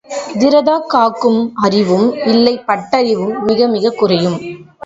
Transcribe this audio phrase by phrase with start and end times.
[0.35, 4.33] எதிரதாக் காக்கும் அறிவும் இல்லை பட்டறிவும் மிக மிகக் குறைவு.